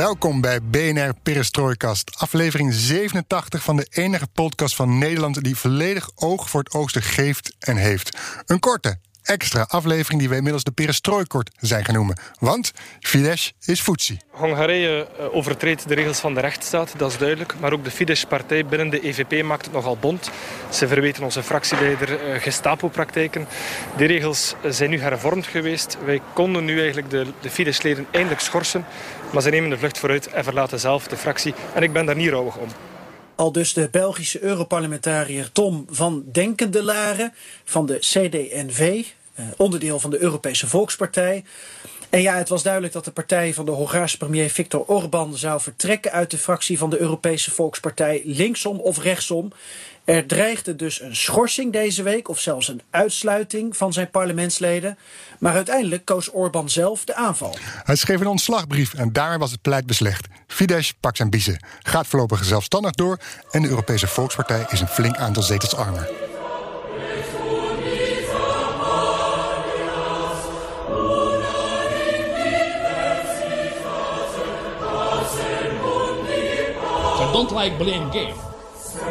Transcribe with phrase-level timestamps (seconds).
[0.00, 6.50] Welkom bij BNR Perestrooikast, aflevering 87 van de enige podcast van Nederland die volledig oog
[6.50, 8.18] voor het oosten geeft en heeft.
[8.46, 12.20] Een korte, extra aflevering die we inmiddels de perestrooikort zijn genoemd.
[12.38, 14.18] Want Fidesz is Futsi.
[14.30, 17.54] Hongarije eh, overtreedt de regels van de rechtsstaat, dat is duidelijk.
[17.60, 20.30] Maar ook de Fidesz-partij binnen de EVP maakt het nogal bond.
[20.70, 23.46] Ze verweten onze fractieleider eh, Gestapo-praktijken.
[23.96, 25.96] Die regels eh, zijn nu hervormd geweest.
[26.04, 28.84] Wij konden nu eigenlijk de, de Fidesz-leden eindelijk schorsen.
[29.32, 31.54] Maar ze nemen de vlucht vooruit en verlaten zelf de fractie.
[31.74, 32.68] En ik ben daar niet rouwig om.
[33.34, 39.04] Al dus de Belgische Europarlementariër Tom van Denkendelaren van de CD&V,
[39.56, 41.44] onderdeel van de Europese Volkspartij.
[42.10, 45.60] En ja, het was duidelijk dat de partij van de Hongaarse premier Viktor Orbán zou
[45.60, 49.52] vertrekken uit de fractie van de Europese Volkspartij, linksom of rechtsom.
[50.04, 54.98] Er dreigde dus een schorsing deze week, of zelfs een uitsluiting van zijn parlementsleden.
[55.38, 57.56] Maar uiteindelijk koos Orbán zelf de aanval.
[57.84, 60.26] Hij schreef een ontslagbrief en daarmee was het beleid beslecht.
[60.46, 63.18] Fidesz pakt zijn biezen, gaat voorlopig zelfstandig door
[63.50, 66.29] en de Europese Volkspartij is een flink aantal zetels armer.
[77.32, 78.34] Don't like blame game.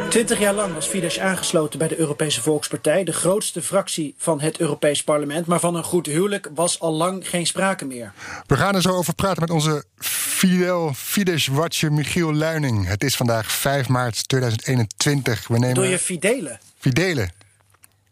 [0.09, 4.59] Twintig jaar lang was Fidesz aangesloten bij de Europese Volkspartij, de grootste fractie van het
[4.59, 5.45] Europees Parlement.
[5.45, 8.13] Maar van een goed huwelijk was al lang geen sprake meer.
[8.45, 12.87] We gaan er zo over praten met onze Fidel Fidesz-watcher Michiel Luining.
[12.87, 15.47] Het is vandaag 5 maart 2021.
[15.47, 15.75] We nemen...
[15.75, 16.58] Door je Fidele.
[16.79, 17.29] Fidele.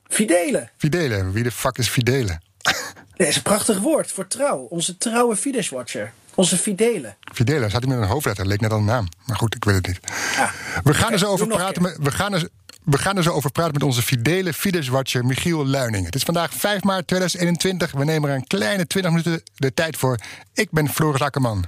[0.07, 0.69] Fidele.
[0.77, 1.31] Fidele.
[1.31, 2.39] Wie de fuck is Fidele?
[3.15, 4.57] Dat is een prachtig woord voor trouw.
[4.69, 6.13] Onze trouwe Fidesz-watcher.
[6.37, 7.15] Onze Fidele.
[7.33, 9.07] Fidele, zat hij met een hoofdletter, leek net al een naam.
[9.25, 9.99] Maar goed, ik weet het niet.
[10.37, 10.51] Ah,
[10.83, 12.49] we, gaan er zo doe over praten met, we, gaan er,
[12.83, 16.05] we gaan er zo over praten met onze fidele Fidesz-watcher Michiel Luining.
[16.05, 17.91] Het is vandaag 5 maart 2021.
[17.91, 20.19] We nemen er een kleine 20 minuten de tijd voor.
[20.53, 21.65] Ik ben Floris Akkerman.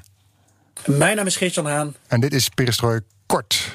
[0.86, 1.96] Mijn naam is Geert-Jan Haan.
[2.08, 3.72] En dit is Perestrooi Kort.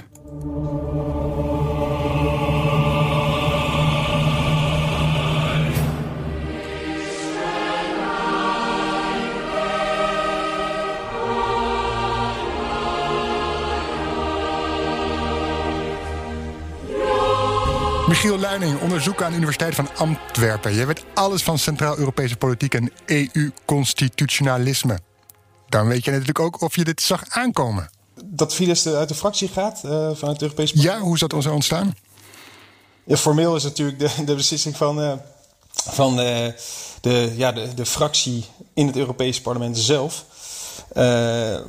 [18.15, 20.75] Michiel Luining, onderzoeker aan de Universiteit van Antwerpen.
[20.75, 24.99] Jij weet alles van Centraal-Europese politiek en EU-constitutionalisme.
[25.69, 27.91] Dan weet je natuurlijk ook of je dit zag aankomen.
[28.25, 30.99] Dat Fidesz uit de fractie gaat uh, vanuit het Europees Parlement?
[30.99, 31.97] Ja, hoe is dat zo ontstaan?
[33.05, 35.13] Ja, formeel is natuurlijk de, de beslissing van, uh,
[35.73, 36.47] van uh,
[37.01, 40.25] de, ja, de, de fractie in het Europese parlement zelf.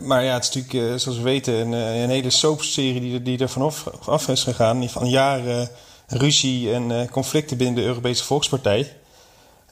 [0.02, 3.50] maar ja, het is natuurlijk, zoals we weten, een, een hele soapserie die, die er
[3.50, 4.90] vanaf af is gegaan.
[4.90, 5.70] Van jaren
[6.08, 8.94] ruzie en uh, conflicten binnen de Europese Volkspartij.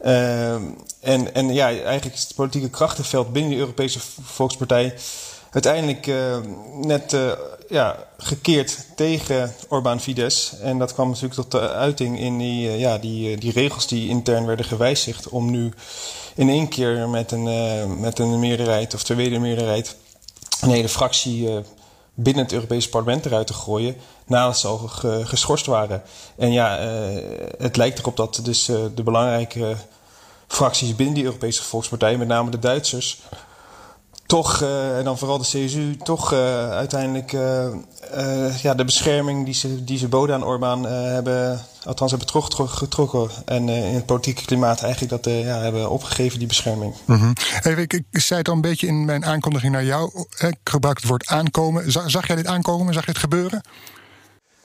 [0.05, 0.53] Uh,
[0.99, 4.94] en, en ja, eigenlijk is het politieke krachtenveld binnen de Europese Volkspartij
[5.51, 6.38] uiteindelijk uh,
[6.81, 7.17] net
[7.69, 10.53] ja, gekeerd tegen Orbán Fidesz.
[10.61, 14.45] En dat kwam natuurlijk tot de uiting in die, ja, die, die regels die intern
[14.45, 15.73] werden gewijzigd om nu
[16.35, 19.95] in één keer met een, met een meerderheid of tweede meerderheid
[20.61, 21.63] een hele fractie
[22.13, 24.78] binnen het Europese parlement eruit te gooien nadat ze al
[25.24, 26.03] geschorst waren.
[26.38, 27.22] En ja, uh,
[27.57, 29.75] het lijkt erop dat dus uh, de belangrijke
[30.47, 33.22] fracties binnen die Europese Volkspartij, met name de Duitsers,
[34.33, 37.31] toch, uh, en dan vooral de CSU, toch uiteindelijk
[38.61, 42.29] ja, de bescherming die ze, die ze boden aan Orbán hebben, althans hebben
[42.69, 43.29] getrokken.
[43.45, 46.94] En in het politieke klimaat eigenlijk dat ja, hebben opgegeven, die bescherming.
[47.05, 47.33] Mm.
[47.63, 50.25] Even, ik, ik, zei het al een beetje in mijn aankondiging naar jou.
[50.38, 51.91] Ik gebruik het woord aankomen.
[51.91, 52.94] Zag, jij dit aankomen?
[52.94, 53.62] Zag je het gebeuren?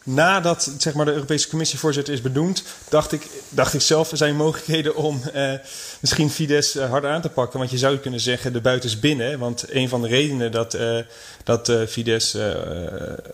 [0.09, 4.37] Nadat zeg maar, de Europese Commissievoorzitter is benoemd, dacht ik, dacht ik zelf, er zijn
[4.37, 5.53] mogelijkheden om eh,
[6.01, 7.59] misschien Fidesz uh, harder aan te pakken.
[7.59, 9.39] Want je zou kunnen zeggen, de buiten is binnen.
[9.39, 10.99] Want een van de redenen dat, uh,
[11.45, 12.37] dat uh, Fidesz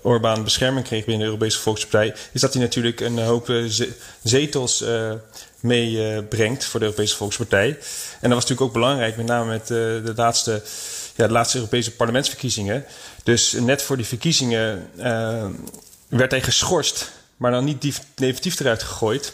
[0.03, 3.53] Orbán bescherming kreeg binnen de Europese Volkspartij, is dat hij natuurlijk een hoop
[4.23, 4.85] zetels
[5.61, 7.69] meebrengt voor de Europese Volkspartij.
[7.69, 10.63] En dat was natuurlijk ook belangrijk, met name met de laatste
[11.17, 12.85] ja, de laatste Europese parlementsverkiezingen.
[13.23, 14.91] Dus net voor die verkiezingen
[16.19, 19.33] werd hij geschorst, maar dan niet definitief eruit gegooid.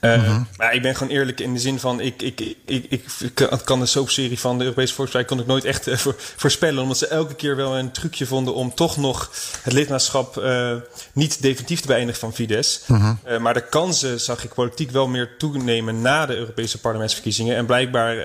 [0.00, 2.00] Uh, Maar ik ben gewoon eerlijk in de zin van...
[2.00, 5.28] ik, ik, ik, ik, kan de soapserie van de Europese Volkspartij...
[5.28, 6.82] kon ik nooit echt uh, voor, voorspellen.
[6.82, 8.54] Omdat ze elke keer wel een trucje vonden...
[8.54, 9.30] om toch nog
[9.62, 10.74] het lidmaatschap uh,
[11.12, 12.80] niet definitief te beëindigen van Fidesz.
[12.86, 13.38] -huh.
[13.38, 16.00] maar de kansen zag ik politiek wel meer toenemen...
[16.00, 17.56] na de Europese parlementsverkiezingen.
[17.56, 18.16] En blijkbaar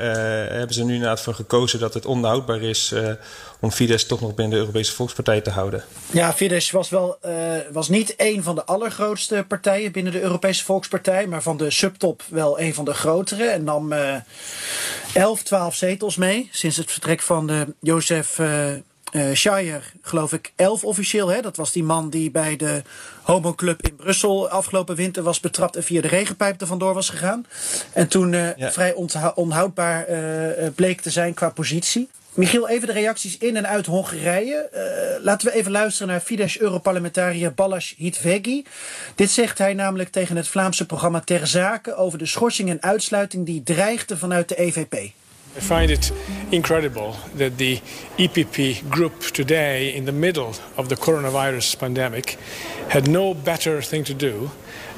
[0.51, 1.79] hebben ze nu inderdaad voor gekozen...
[1.79, 2.93] dat het onhoudbaar is
[3.65, 5.83] om Fidesz toch nog binnen de Europese Volkspartij te houden.
[6.11, 7.31] Ja, Fidesz was, wel, uh,
[7.71, 12.23] was niet een van de allergrootste partijen binnen de Europese Volkspartij, maar van de subtop
[12.29, 13.45] wel een van de grotere.
[13.45, 14.15] En nam uh,
[15.13, 18.39] 11, 12 zetels mee sinds het vertrek van de Jozef.
[18.39, 21.27] Uh, Shire, geloof ik, 11 officieel.
[21.27, 21.41] Hè?
[21.41, 22.81] Dat was die man die bij de
[23.21, 27.45] homoclub in Brussel afgelopen winter was betrapt en via de regenpijp er vandoor was gegaan.
[27.93, 28.71] En toen uh, ja.
[28.71, 28.93] vrij
[29.35, 32.09] onhoudbaar uh, bleek te zijn qua positie.
[32.35, 34.69] Michiel, even de reacties in en uit Hongarije.
[34.73, 38.65] Uh, laten we even luisteren naar Fidesz-Europarlementariër Balázs Hitvegi.
[39.15, 43.45] Dit zegt hij namelijk tegen het Vlaamse programma Ter Zake over de schorsing en uitsluiting
[43.45, 44.93] die dreigde vanuit de EVP.
[44.93, 46.11] I find it
[46.49, 47.79] incredible that the
[48.15, 52.37] EPP group today, in the middle of the coronavirus pandemic,
[52.87, 54.49] had no better thing to do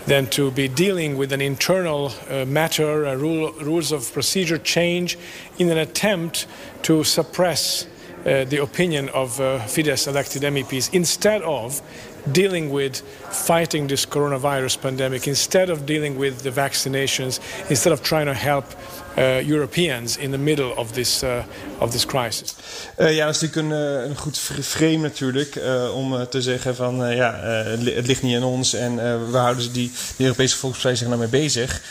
[0.08, 5.18] than to be dealing with an internal uh, matter, a rule, rules of procedure change,
[5.60, 6.48] in an attempt
[6.82, 7.86] to suppress
[8.26, 11.82] uh, the opinion of uh, Fidesz elected MEPs instead of
[12.24, 18.26] dealing with fighting this coronavirus pandemic, instead of dealing with the vaccinations, instead of trying
[18.26, 18.66] to help
[19.18, 21.44] uh, Europeans in the middle of this, uh,
[21.80, 22.56] of this crisis.
[22.98, 25.60] Uh, ja, dat is natuurlijk een, een goed frame natuurlijk
[25.94, 27.40] om te zeggen van ja,
[27.86, 28.96] het ligt niet aan ons en
[29.32, 31.82] we houden die, die Europese Volkspartij zich nou mee bezig.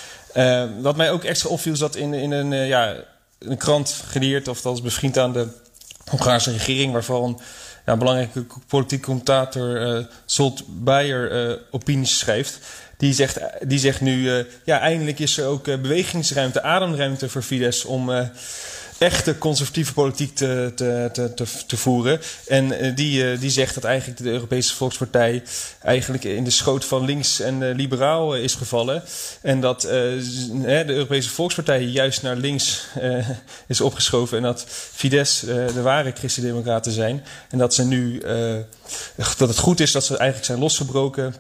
[0.80, 2.94] wat mij ook extra opviel is dat in, in een, ja,
[3.38, 5.48] een krant geleerd, of dat is bevriend aan de
[6.10, 7.40] Hongaarse regering, waarvan
[7.86, 10.64] ja, belangrijke politiek commentator uh, Zolt
[11.50, 12.58] uh, opinies schrijft.
[12.96, 17.84] Die zegt, die zegt nu, uh, ja, eindelijk is er ook bewegingsruimte, ademruimte voor Fidesz
[17.84, 18.10] om
[18.98, 22.20] echte conservatieve politiek te, te, te, te, voeren.
[22.46, 25.42] En die, die zegt dat eigenlijk de Europese Volkspartij
[25.82, 29.02] eigenlijk in de schoot van links en liberaal is gevallen.
[29.42, 32.86] En dat de Europese Volkspartij juist naar links
[33.66, 34.36] is opgeschoven.
[34.36, 37.24] En dat Fidesz de ware christendemocraten zijn.
[37.50, 38.22] En dat ze nu,
[39.16, 41.34] dat het goed is dat ze eigenlijk zijn losgebroken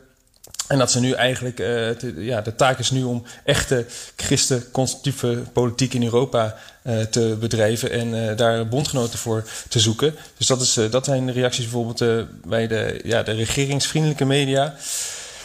[0.66, 3.86] en dat ze nu eigenlijk, te, ja, de taak is nu om echte
[4.16, 10.14] christen-conservatieve politiek in Europa uh, te bedrijven en uh, daar bondgenoten voor te zoeken.
[10.36, 14.74] Dus dat, is, dat zijn de reacties bijvoorbeeld bij de, ja, de regeringsvriendelijke media.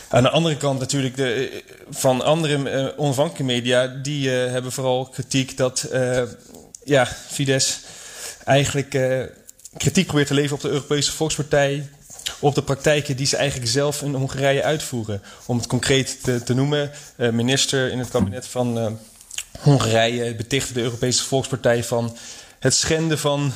[0.10, 5.90] Aan de andere kant natuurlijk de, van andere onafhankelijke media, die hebben vooral kritiek dat
[6.84, 7.78] ja, Fidesz
[8.44, 8.98] eigenlijk
[9.78, 11.90] kritiek probeert te leveren op de Europese Volkspartij
[12.40, 15.22] op de praktijken die ze eigenlijk zelf in Hongarije uitvoeren.
[15.46, 18.88] Om het concreet te, te noemen, uh, minister in het kabinet van uh,
[19.60, 22.18] Hongarije betichtte de Europese Volkspartij van
[22.60, 23.52] het schenden van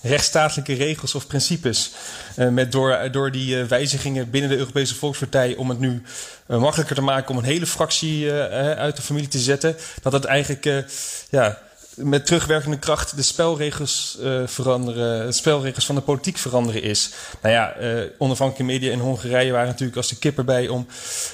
[0.00, 1.92] rechtsstatelijke regels of principes.
[2.36, 6.02] Uh, met door, door die wijzigingen binnen de Europese Volkspartij om het nu
[6.46, 9.76] makkelijker te maken om een hele fractie uit de familie te zetten.
[10.02, 10.84] Dat het eigenlijk
[11.30, 11.58] ja,
[11.98, 17.10] met terugwerkende kracht de spelregels uh, veranderen, de spelregels van de politiek veranderen is.
[17.42, 20.86] Nou ja, uh, onafhankelijke media in Hongarije waren natuurlijk als de kip erbij om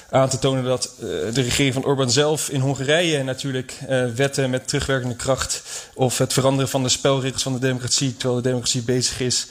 [0.09, 3.79] aan te tonen dat uh, de regering van Orbán zelf in Hongarije natuurlijk
[4.15, 5.63] wetten met terugwerkende kracht
[5.93, 9.47] of het veranderen van de spelregels van de democratie, terwijl de democratie bezig is,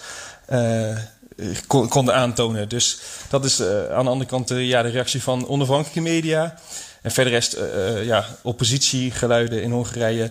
[1.66, 2.68] kon, konden aantonen.
[2.68, 6.58] Dus dat is aan de andere kant ja, de reactie van onafhankelijke media.
[7.02, 7.56] En verder rest,
[8.02, 10.30] ja, oppositiegeluiden in Hongarije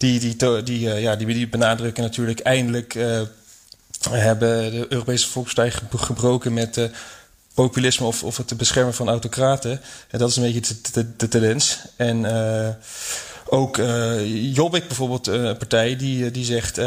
[0.00, 3.20] die, die, die, uh, ja, die, die benadrukken natuurlijk eindelijk uh,
[4.10, 6.84] hebben de Europese Volkspartij gebroken met uh,
[7.54, 9.80] populisme of, of het beschermen van autocraten.
[10.08, 11.78] En dat is een beetje de, de, de tendens.
[11.96, 12.26] En
[13.46, 13.76] ook
[14.52, 16.80] Jobbik bijvoorbeeld, een partij, die, die zegt...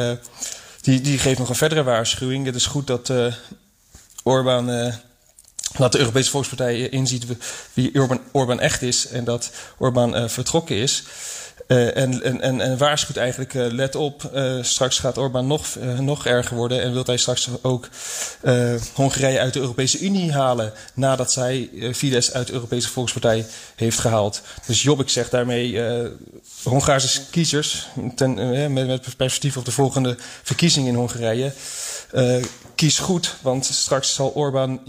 [0.82, 2.46] die, die geeft nog een verdere waarschuwing.
[2.46, 3.12] Het is goed dat
[4.24, 4.94] Orbán
[5.78, 7.26] dat de Europese Volkspartij inziet
[7.74, 11.04] wie Orbán, Orbán echt is en dat Orbán uh, vertrokken is.
[11.68, 15.68] Uh, en, en, en, waarschuwt eigenlijk, uh, let op, uh, straks gaat Orbán nog,
[16.00, 17.88] nog erger worden en wil hij straks ook
[18.94, 23.46] Hongarije uit de Europese Unie halen nadat zij Fidesz uit de Europese Volkspartij
[23.76, 24.42] heeft gehaald.
[24.66, 25.82] Dus Jobbik zegt daarmee,
[26.64, 28.34] Hongaarse kiezers, ten,
[28.74, 31.54] met, met perspectief op de volgende verkiezingen in Hongarije,
[32.76, 34.80] kies goed, want straks zal Orbán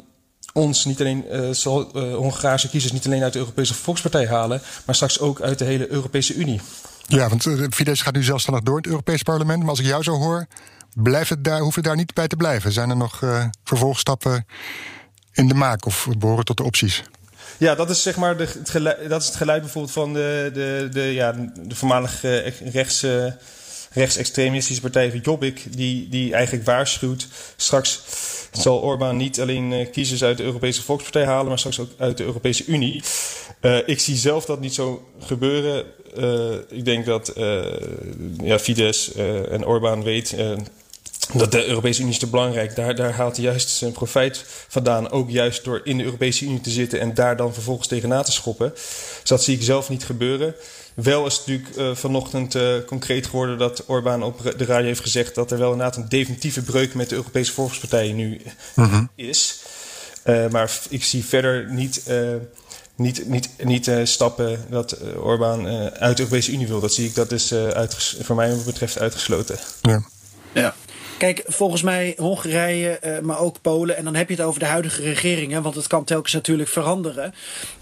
[0.55, 4.63] ons niet alleen, uh, zal uh, Hongaarse kiezers niet alleen uit de Europese Volkspartij halen,
[4.85, 6.61] maar straks ook uit de hele Europese Unie.
[7.07, 9.61] Ja, want uh, Fidesz gaat nu zelfstandig door in het Europees Parlement.
[9.61, 10.47] Maar als ik jou zo hoor,
[10.95, 12.73] blijft het daar, hoeft het daar niet bij te blijven.
[12.73, 13.23] Zijn er nog
[13.65, 14.47] vervolgstappen
[15.33, 17.03] in de maak of behoren tot de opties?
[17.57, 20.51] Ja, dat is zeg maar de, het, geluid, dat is het geluid bijvoorbeeld van de,
[20.53, 21.33] de, de, ja,
[21.63, 23.07] de voormalige rechts,
[23.91, 27.27] rechtsextremistische partij van Jobbik, die, die eigenlijk waarschuwt.
[27.57, 28.03] Straks
[28.61, 32.17] zal Orbán niet alleen uh, kiezers uit de Europese Volkspartij halen, maar straks ook uit
[32.17, 33.03] de Europese Unie.
[33.61, 35.85] Uh, ik zie zelf dat niet zo gebeuren.
[36.19, 37.33] Uh, ik denk dat
[38.43, 39.09] ja, Fidesz
[39.51, 40.37] en Orbán weet
[41.33, 42.77] dat de Europese Unie is te belangrijk.
[42.77, 45.11] Daar, daar haalt hij juist zijn profijt vandaan.
[45.11, 48.33] Ook juist door in de Europese Unie te zitten en daar dan vervolgens tegenaan te
[48.33, 48.71] schoppen.
[49.21, 50.55] Dus dat zie ik zelf niet gebeuren.
[50.95, 55.01] Wel is het natuurlijk uh, vanochtend uh, concreet geworden dat Orbán op de radio heeft
[55.01, 58.41] gezegd dat er wel inderdaad een definitieve breuk met de Europese Volkspartijen nu
[58.75, 59.11] mm -hmm.
[59.15, 59.63] is.
[60.25, 62.03] Uh, maar ik zie verder niet,
[62.97, 65.67] niet, niet, niet stappen dat Orbán
[65.99, 66.81] uit de Europese Unie wil.
[66.81, 67.55] Dat zie ik, dat is
[68.21, 69.59] voor mij wat betreft uitgesloten.
[69.83, 70.05] Ja.
[70.53, 70.75] ja.
[71.19, 73.97] Kijk, volgens mij Hongarije, uh, maar ook Polen.
[73.97, 75.63] En dan heb je het over de huidige regeringen.
[75.63, 77.35] Want het kan telkens natuurlijk veranderen.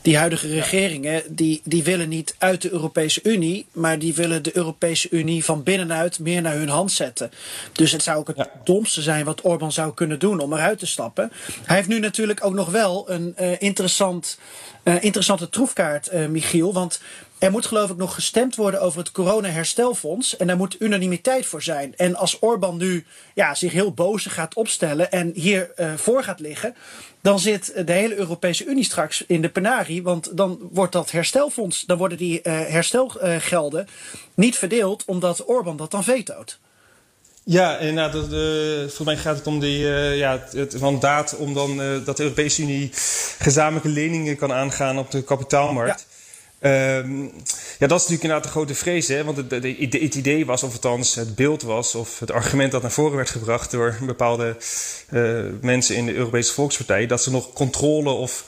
[0.03, 3.67] Die huidige regeringen, die, die willen niet uit de Europese Unie.
[3.73, 7.31] Maar die willen de Europese Unie van binnenuit meer naar hun hand zetten.
[7.73, 8.51] Dus het zou ook het ja.
[8.65, 11.33] domste zijn wat Orbán zou kunnen doen om eruit te stappen.
[11.65, 14.39] Hij heeft nu natuurlijk ook nog wel een uh, interessant,
[14.85, 16.73] uh, interessante troefkaart, Michiel.
[16.73, 17.01] Want
[17.43, 20.37] er moet geloof ik nog gestemd worden over het corona-herstelfonds.
[20.37, 21.95] En daar moet unanimiteit voor zijn.
[21.97, 26.41] En als Orbán nu ja, zich heel boos gaat opstellen en hier uh, voor gaat
[26.41, 26.75] liggen.
[27.21, 30.03] Dan zit de hele Europese Unie straks in de penarie.
[30.03, 33.89] Want dan wordt dat herstelfonds, dan worden die uh, herstelgelden
[34.35, 35.05] niet verdeeld.
[35.07, 36.59] Omdat Orbán dat dan vetoot.
[37.45, 38.15] Ja, inderdaad.
[38.15, 42.05] Uh, volgens mij gaat het om die, uh, ja, het, het mandaat om dan uh,
[42.05, 42.91] dat de Europese Unie
[43.39, 46.01] gezamenlijke leningen kan aangaan op de kapitaalmarkt.
[46.01, 46.12] Ja.
[46.65, 47.23] Um,
[47.79, 49.09] ja, dat is natuurlijk inderdaad de grote vrees.
[49.09, 49.25] Hè?
[49.25, 52.91] Want het, het, idee was, of althans het beeld was, of het argument dat naar
[52.91, 54.57] voren werd gebracht door bepaalde
[55.11, 58.45] uh, mensen in de Europese Volkspartij, dat ze nog controle of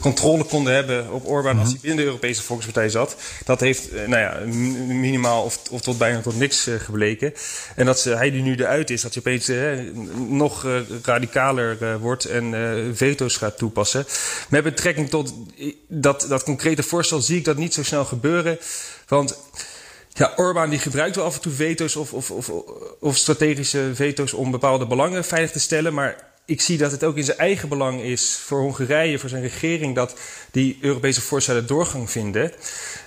[0.00, 3.16] controle konden hebben op Orbán als hij binnen de Europese Volkspartij zat.
[3.44, 4.38] Dat heeft nou ja,
[4.94, 7.34] minimaal of, of tot bijna tot niks uh, gebleken.
[7.76, 9.78] En dat ze, hij die nu eruit is, dat hij opeens uh,
[10.28, 10.66] nog
[11.02, 12.54] radicaler wordt en
[12.94, 14.06] veto's gaat toepassen.
[14.48, 15.34] Met betrekking tot
[15.88, 18.58] dat, dat concrete voorstel zie ik dat niet zo snel gebeuren.
[19.08, 19.38] Want
[20.12, 22.50] ja, Orbán die gebruikt wel af en toe veto's of, of, of,
[23.00, 25.94] of strategische veto's om bepaalde belangen veilig te stellen.
[25.94, 29.42] Maar ik zie dat het ook in zijn eigen belang is voor Hongarije, voor zijn
[29.42, 30.14] regering, dat
[30.50, 32.52] die Europese voorstellen doorgang vinden.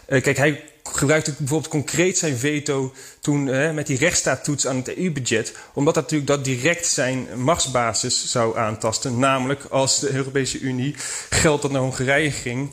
[0.09, 4.97] Uh, kijk, hij gebruikte bijvoorbeeld concreet zijn veto toen uh, met die rechtsstaattoets aan het
[4.97, 9.19] EU-budget, omdat dat natuurlijk dat direct zijn machtsbasis zou aantasten.
[9.19, 10.95] Namelijk als de Europese Unie
[11.29, 12.71] geld dat naar Hongarije ging.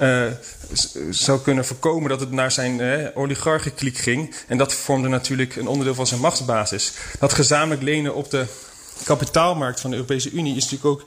[0.00, 0.26] Uh,
[1.10, 4.34] zou kunnen voorkomen dat het naar zijn uh, oligarchenkliek ging.
[4.46, 6.92] En dat vormde natuurlijk een onderdeel van zijn machtsbasis.
[7.18, 8.46] Dat gezamenlijk lenen op de
[9.04, 11.04] kapitaalmarkt van de Europese Unie is natuurlijk ook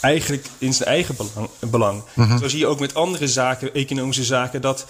[0.00, 1.48] eigenlijk in zijn eigen belang.
[1.60, 2.02] belang.
[2.14, 2.38] Mm-hmm.
[2.38, 4.86] Zo zie je ook met andere zaken, economische zaken, dat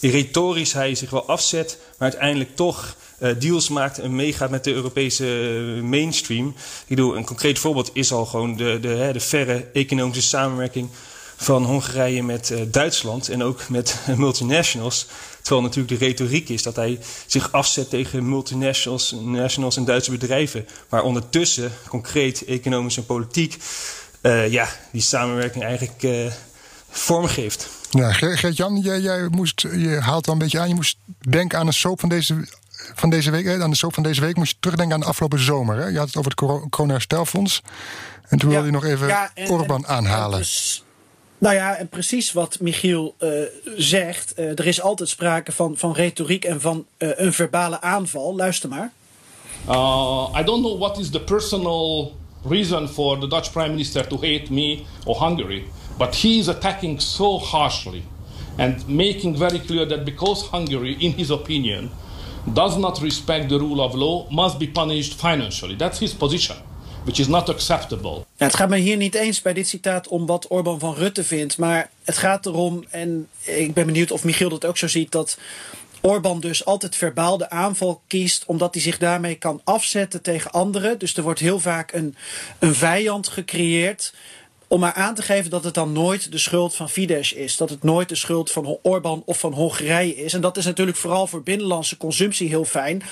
[0.00, 4.72] retorisch hij zich wel afzet, maar uiteindelijk toch uh, deals maakt en meegaat met de
[4.72, 5.24] Europese
[5.82, 6.48] mainstream.
[6.48, 10.88] Ik bedoel, een concreet voorbeeld is al gewoon de, de, hè, de verre economische samenwerking
[11.40, 15.06] van Hongarije met uh, Duitsland en ook met multinationals.
[15.42, 20.66] Terwijl natuurlijk de retoriek is dat hij zich afzet tegen multinationals nationals en Duitse bedrijven.
[20.88, 23.56] Maar ondertussen, concreet, economisch en politiek,
[24.22, 26.32] uh, ja, die samenwerking eigenlijk uh,
[26.90, 27.68] vormgeeft.
[27.90, 31.66] Ja, Gert-Jan, jij, jij moest, je haalt al een beetje aan, je moest denken aan
[31.66, 32.48] een soap van deze
[32.94, 35.40] van deze week, aan de soap van deze week, moest je terugdenken aan de afgelopen
[35.40, 35.76] zomer.
[35.76, 35.86] Hè?
[35.86, 37.62] Je had het over het corona-herstelfonds.
[38.28, 40.32] En toen ja, wilde je nog even ja, en, Orbán aanhalen.
[40.32, 40.84] En dus,
[41.40, 43.30] nou ja, precies wat Michiel uh,
[43.76, 44.34] zegt.
[44.36, 48.36] Uh, er is altijd sprake van, van retoriek en van uh, een verbale aanval.
[48.36, 48.92] Luister maar.
[50.38, 52.12] I don't know what is the personal
[52.48, 55.64] reason for the Dutch Prime Minister to hate me or Hungary,
[55.98, 58.02] but he is attacking so harshly
[58.56, 61.90] and making very clear that because Hungary, in his opinion,
[62.52, 65.76] does not respect the rule of law, must be punished financially.
[65.76, 66.56] That's his position
[67.04, 68.24] which is not acceptable.
[68.36, 71.24] Ja, het gaat me hier niet eens bij dit citaat om wat Orbán van Rutte
[71.24, 71.58] vindt.
[71.58, 75.38] Maar het gaat erom, en ik ben benieuwd of Michiel dat ook zo ziet, dat
[76.00, 80.98] Orbán dus altijd verbaal de aanval kiest, omdat hij zich daarmee kan afzetten tegen anderen.
[80.98, 82.16] Dus er wordt heel vaak een,
[82.58, 84.14] een vijand gecreëerd.
[84.72, 87.56] Om maar aan te geven dat het dan nooit de schuld van Fidesz is.
[87.56, 90.32] Dat het nooit de schuld van Orbán of van Hongarije is.
[90.32, 93.02] En dat is natuurlijk vooral voor binnenlandse consumptie heel fijn.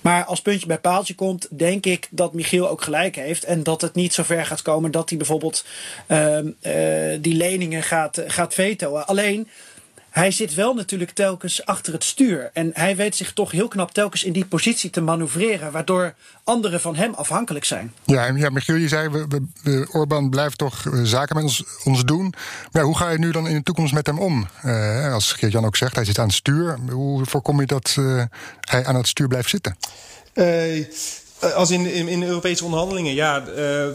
[0.00, 3.44] Maar als puntje bij paaltje komt, denk ik dat Michiel ook gelijk heeft.
[3.44, 5.64] En dat het niet zo ver gaat komen dat hij bijvoorbeeld
[6.08, 6.44] uh, uh,
[7.20, 9.06] die leningen gaat, gaat vetoen.
[9.06, 9.48] Alleen
[10.12, 12.50] hij zit wel natuurlijk telkens achter het stuur.
[12.52, 16.14] En hij weet zich toch heel knap telkens in die positie te manoeuvreren, waardoor
[16.44, 17.92] anderen van hem afhankelijk zijn.
[18.04, 21.64] Ja, ja Michiel, je zei, we, we, we- Orbán blijft toch eh, zaken met ons,
[21.84, 22.34] ons doen.
[22.72, 24.48] Maar hoe ga je nu dan in de toekomst met hem om?
[24.62, 26.78] Eh, als Geert-Jan ook zegt, hij zit aan het stuur.
[26.90, 28.22] Hoe voorkom je dat eh,
[28.60, 29.76] hij aan het stuur blijft zitten?
[30.32, 30.44] Eh,
[31.54, 33.46] als in, in, Europese onderhandelingen, ja.
[33.46, 33.86] eh,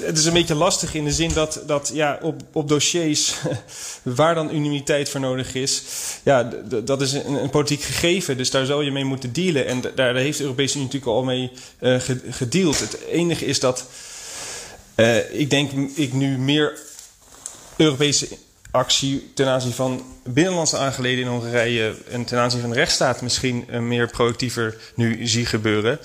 [0.00, 3.34] het is een beetje lastig in de zin dat, dat ja, op, op dossiers
[4.02, 5.82] waar dan unanimiteit voor nodig is,
[6.22, 6.50] ja,
[6.84, 8.36] dat is een, politiek gegeven.
[8.36, 9.66] Dus daar zal je mee moeten dealen.
[9.66, 12.80] En daar, daar heeft de Europese Unie natuurlijk al mee eh, ge- gedeeld.
[12.80, 13.84] Het enige is dat
[14.94, 16.78] eh, ik denk ik nu meer
[17.76, 18.28] Europese
[18.70, 23.64] actie ten aanzien van binnenlandse aangelegenheden in Hongarije en ten aanzien van de rechtsstaat misschien
[23.68, 25.98] eh, meer proactiever nu zie gebeuren.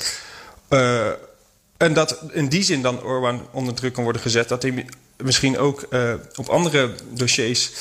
[0.70, 1.08] Eh,
[1.78, 4.48] en dat in die zin dan Orbán onder druk kan worden gezet.
[4.48, 4.86] Dat hij mi-
[5.24, 7.72] misschien ook eh, op andere dossiers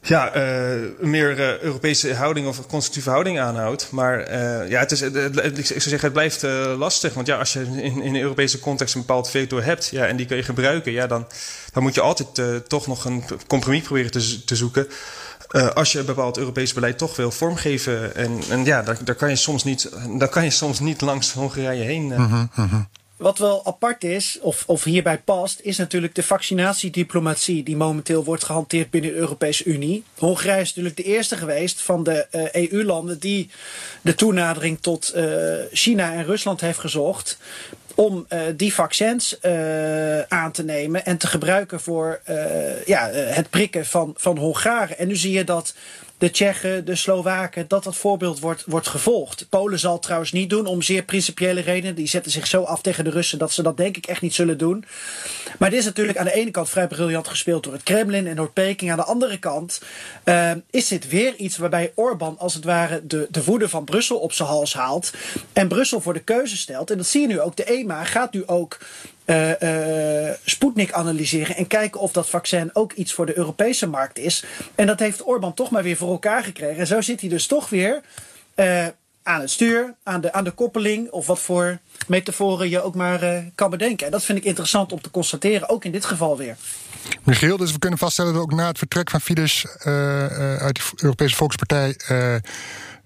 [0.00, 3.90] ja, eh, meer Europese houding of constructieve houding aanhoudt.
[3.90, 4.36] Maar
[4.68, 6.42] ja, het is, ik zou zeggen, het blijft
[6.78, 7.14] lastig.
[7.14, 10.16] Want ja, als je in, in de Europese context een bepaald veto hebt ja, en
[10.16, 11.26] die kun je gebruiken, ja, dan,
[11.72, 14.88] dan moet je altijd toch nog een compromis proberen te, te zoeken.
[15.54, 18.14] Eh, als je een bepaald Europees beleid toch wil vormgeven.
[18.14, 21.32] En, en ja, daar, daar, kan je soms niet, daar kan je soms niet langs
[21.32, 22.12] Hongarije heen.
[22.12, 22.74] eh.
[23.16, 28.44] Wat wel apart is, of, of hierbij past, is natuurlijk de vaccinatiediplomatie die momenteel wordt
[28.44, 30.04] gehanteerd binnen de Europese Unie.
[30.18, 33.50] Hongarije is natuurlijk de eerste geweest van de eh, EU-landen die
[34.00, 35.24] de toenadering tot eh,
[35.72, 37.38] China en Rusland heeft gezocht.
[37.94, 43.50] Om eh, die vaccins eh, aan te nemen en te gebruiken voor eh, ja, het
[43.50, 44.98] prikken van, van Hongaren.
[44.98, 45.74] En nu zie je dat
[46.24, 49.46] de Tsjechen, de Slowaken, dat dat voorbeeld wordt, wordt gevolgd.
[49.48, 51.94] Polen zal het trouwens niet doen om zeer principiële redenen.
[51.94, 54.34] Die zetten zich zo af tegen de Russen dat ze dat denk ik echt niet
[54.34, 54.84] zullen doen.
[55.58, 58.36] Maar dit is natuurlijk aan de ene kant vrij briljant gespeeld door het Kremlin en
[58.36, 58.90] door Peking.
[58.90, 59.80] Aan de andere kant
[60.24, 64.18] eh, is dit weer iets waarbij Orbán als het ware de, de woede van Brussel
[64.18, 65.12] op zijn hals haalt.
[65.52, 66.90] En Brussel voor de keuze stelt.
[66.90, 67.56] En dat zie je nu ook.
[67.56, 68.78] De EMA gaat nu ook
[69.24, 74.44] eh, Sputnik analyseren en kijken of dat vaccin ook iets voor de Europese markt is.
[74.74, 76.76] En dat heeft Orbán toch maar weer voor elkaar gekregen.
[76.76, 78.00] En zo zit hij dus toch weer
[78.54, 78.86] eh,
[79.22, 83.44] aan het stuur, aan de, aan de koppeling, of wat voor metaforen je ook maar
[83.54, 84.06] kan bedenken.
[84.06, 86.56] En dat vind ik interessant om te constateren, ook in dit geval weer.
[87.22, 89.64] Michiel, dus we kunnen vaststellen dat ook na het vertrek van Fidesz
[90.58, 91.96] uit de Europese Volkspartij.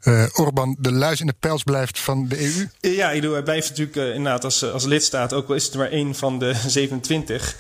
[0.00, 2.68] Eh eh, Orbán de luis in de pels blijft van de EU?
[2.92, 6.14] Ja, hij blijft natuurlijk eh, inderdaad als, als lidstaat, ook al is het maar één
[6.14, 7.56] van de 27,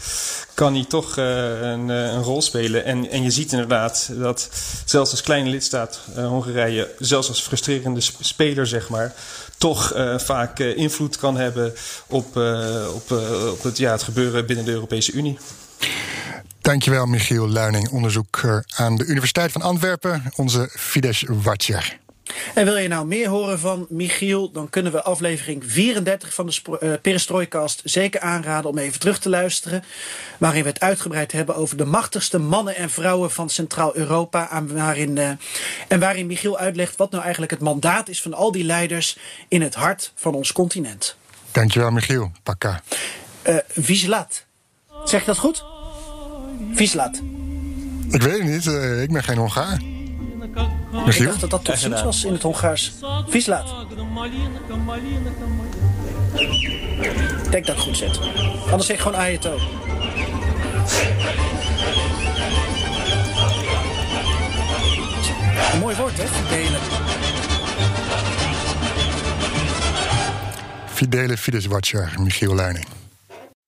[0.54, 2.84] kan hij toch eh, een, eh, een rol spelen.
[2.84, 4.48] En, en je ziet inderdaad dat
[4.84, 9.14] zelfs als kleine lidstaat eh, Hongarije, zelfs als frustrerende sp- speler, zeg maar,
[9.58, 11.74] toch eh, vaak eh, invloed kan hebben
[12.06, 15.38] op, eh, op, eh, op het, ja, het gebeuren binnen de Europese Unie.
[16.60, 21.98] Dankjewel, Michiel Luining, onderzoeker aan de Universiteit van Antwerpen, onze Fidesz-watcher.
[22.54, 26.78] En wil je nou meer horen van Michiel, dan kunnen we aflevering 34 van de
[26.78, 29.84] eh, Perestroikast zeker aanraden om even terug te luisteren.
[30.38, 34.50] Waarin we het uitgebreid hebben over de machtigste mannen en vrouwen van Centraal-Europa.
[35.18, 35.30] eh,
[35.88, 39.62] en waarin Michiel uitlegt wat nou eigenlijk het mandaat is van al die leiders in
[39.62, 41.16] het hart van ons continent.
[41.52, 42.32] Dankjewel, Michiel.
[42.42, 42.82] Pakka.
[43.42, 44.44] Eh Vieslat.
[45.04, 45.64] Zeg ik dat goed?
[46.72, 47.20] Vieslat.
[48.10, 48.66] Ik weet het niet,
[49.02, 49.97] ik ben geen Hongaar.
[51.06, 52.92] Ik dacht dat dat tot ziens was in het Hongaars.
[53.28, 53.74] Vieslat.
[57.44, 58.20] Ik denk dat ik goed zit.
[58.64, 59.58] Anders zeg ik gewoon Ayato.
[65.72, 66.26] Een mooi woord, hè?
[66.26, 66.80] Verdelen.
[70.86, 72.86] Fidele Fidesz-watcher, Michiel Luining.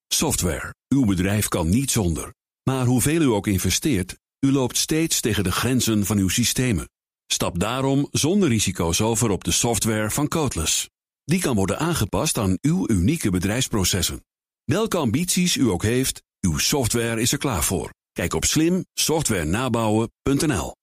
[0.07, 0.73] Software.
[0.87, 2.33] Uw bedrijf kan niet zonder.
[2.63, 6.89] Maar hoeveel u ook investeert, u loopt steeds tegen de grenzen van uw systemen.
[7.27, 10.89] Stap daarom zonder risico's over op de software van Codeless.
[11.23, 14.25] Die kan worden aangepast aan uw unieke bedrijfsprocessen.
[14.63, 17.93] Welke ambities u ook heeft, uw software is er klaar voor.
[18.11, 20.73] Kijk op slimsoftwarenabouwen.nl